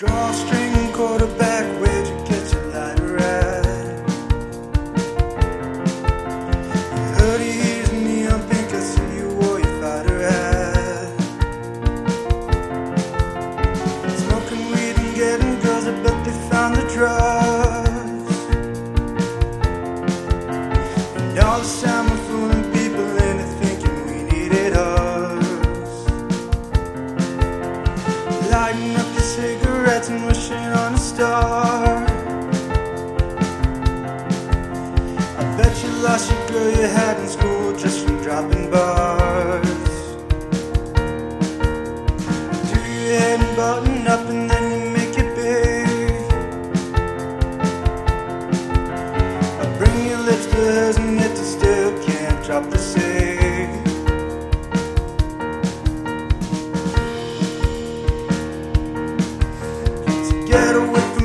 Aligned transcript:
Drawstring 0.00 0.94
quarterback, 0.94 1.59
lost 36.02 36.30
your 36.30 36.48
girl 36.48 36.70
you 36.70 36.86
had 36.86 37.18
in 37.20 37.28
school 37.28 37.76
just 37.76 38.06
from 38.06 38.22
dropping 38.22 38.70
bars. 38.70 39.68
Do 42.70 42.80
your 42.80 43.18
head 43.20 43.40
and 43.40 43.56
button 43.56 44.06
up 44.06 44.26
and 44.30 44.48
then 44.50 44.64
you 44.72 44.90
make 44.96 45.18
it 45.18 45.34
big. 45.36 46.22
I 49.60 49.78
bring 49.78 50.06
your 50.08 50.20
lips 50.20 50.46
to 50.46 50.56
hers 50.56 50.96
and 50.96 51.20
yet 51.20 51.36
you 51.36 51.44
still 51.44 51.92
can't 52.02 52.44
drop 52.46 52.70
the 52.70 52.78
cig. 52.78 53.68
So 60.26 60.46
get 60.46 60.76
away 60.76 61.19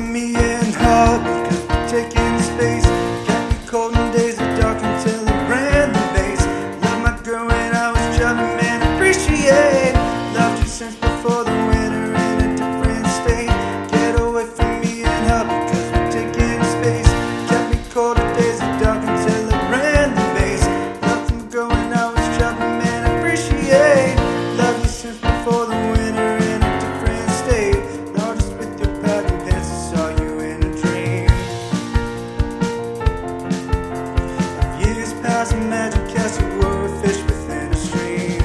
Years 35.46 35.54
past, 35.54 35.62
a 35.62 35.68
magic 35.68 36.14
were 36.58 36.86
a 36.86 37.00
fish 37.00 37.22
within 37.22 37.72
a 37.72 37.76
stream. 37.76 38.38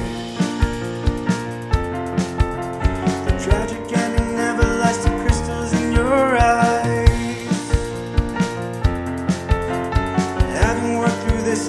The 3.24 3.32
tragic 3.42 3.98
ending 3.98 4.36
never 4.36 4.62
lies 4.78 4.98
crystals 5.22 5.72
in 5.72 5.92
your 5.92 6.38
eyes. 6.38 7.70
Having 10.62 10.98
worked 10.98 11.22
through 11.22 11.42
this, 11.42 11.68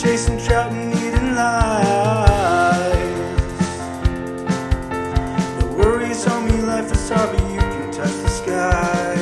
chasing 0.00 0.38
trout 0.38 0.70
and 0.70 0.94
eating 0.94 1.34
lies. 1.34 2.92
The 5.58 5.66
worries 5.76 6.24
me, 6.26 6.62
life 6.62 6.92
is 6.92 7.08
hard, 7.10 7.30
but 7.32 7.42
you 7.50 7.58
can 7.58 7.90
touch 7.90 8.14
the 8.22 8.28
sky. 8.28 9.16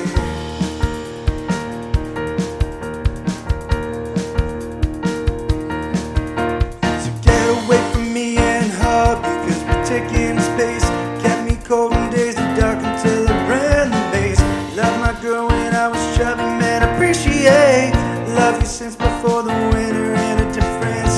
So 7.01 7.11
get 7.23 7.49
away 7.57 7.93
from 7.93 8.13
me 8.13 8.37
and 8.37 8.71
her 8.71 9.17
because 9.17 9.63
we're 9.65 9.85
taking 9.87 10.39
space. 10.41 10.85
Kept 11.23 11.51
me 11.51 11.57
cold 11.65 11.95
in 11.95 12.11
days 12.11 12.37
of 12.37 12.59
dark 12.59 12.79
until 12.85 13.25
it 13.25 13.49
ran 13.49 13.91
the 13.91 14.03
base. 14.13 14.41
Love 14.77 15.01
my 15.01 15.19
girl 15.23 15.49
when 15.49 15.75
I 15.75 15.89
was 15.89 16.17
chubby, 16.19 16.43
man. 16.43 16.83
Appreciate. 16.95 17.95
Love 18.35 18.61
you 18.61 18.67
since 18.67 18.95
before 18.95 19.43
the 19.43 19.55
winter 19.73 19.96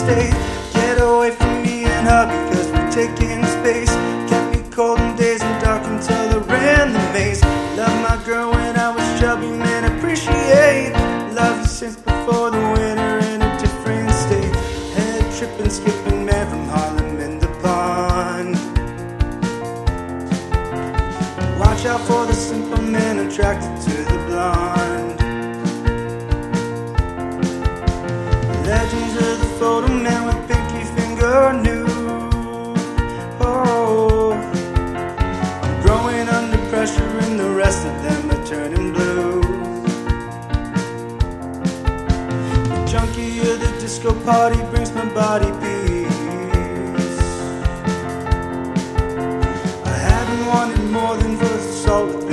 Get 0.08 1.02
away 1.02 1.32
from 1.32 1.62
me 1.62 1.84
and 1.84 2.08
her 2.08 2.24
because 2.48 2.68
we're 2.68 2.90
taking 2.90 3.44
space. 3.44 3.90
Kept 4.30 4.56
me 4.56 4.62
cold 4.70 4.98
in 5.00 5.14
days 5.16 5.42
and 5.42 5.62
dark 5.62 5.84
until 5.84 6.40
it 6.40 6.46
ran 6.46 6.94
the 6.94 6.98
maze. 7.12 7.42
Love 7.76 7.94
my 8.00 8.16
girl 8.24 8.50
when 8.50 8.74
I 8.78 8.88
was 8.88 9.20
chubby, 9.20 9.50
man. 9.50 9.84
Appreciate. 9.98 10.92
Love 11.34 11.60
you 11.60 11.66
since 11.66 11.96
before 11.96 12.50
the 12.50 12.58
winter 12.58 13.18
in 13.18 13.42
a 13.42 13.58
different 13.60 14.10
state. 14.12 14.54
Head 14.96 15.20
tripping, 15.36 15.68
skipping, 15.68 16.24
man 16.24 16.48
from 16.48 16.64
Harlem 16.68 17.20
in 17.20 17.38
the 17.38 17.48
pond. 17.62 18.54
Watch 21.60 21.84
out 21.84 22.00
for 22.08 22.24
the 22.24 22.32
simple 22.32 22.80
man 22.80 23.18
attracted 23.18 23.78
to 23.82 23.96
the 24.04 24.18
blonde. 24.26 25.20
Legends 28.66 29.27
The 43.18 43.24
junkie 43.24 43.56
the 43.56 43.80
disco 43.80 44.12
party 44.24 44.62
brings 44.70 44.92
my 44.92 45.04
body 45.12 45.50
peace. 45.60 47.18
I 49.84 49.96
haven't 50.08 50.46
wanted 50.46 50.84
more 50.84 51.16
than 51.16 51.36
the 51.36 51.58
salt 51.58 52.27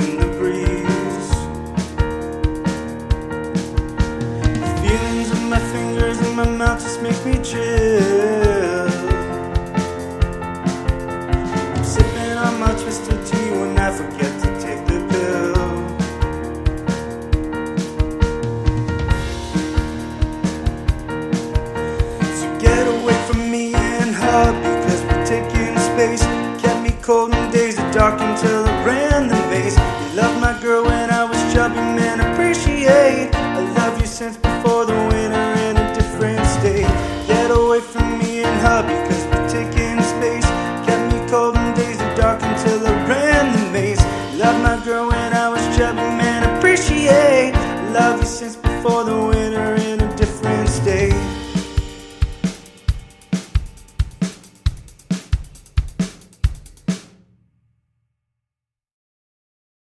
space. 25.96 26.22
Kept 26.62 26.82
me 26.82 26.90
cold 27.00 27.32
in 27.32 27.50
days 27.50 27.78
of 27.78 27.90
dark 27.90 28.20
until 28.20 28.66
I 28.66 28.84
ran 28.84 29.28
the 29.28 29.40
maze. 29.50 29.76
You 29.76 30.20
loved 30.20 30.38
my 30.40 30.54
girl 30.60 30.84
when 30.84 31.10
I 31.10 31.24
was 31.24 31.38
chubby, 31.52 31.76
man. 31.76 32.20
Appreciate. 32.20 33.34
I 33.34 33.60
love 33.78 33.98
you 34.00 34.06
since 34.06 34.36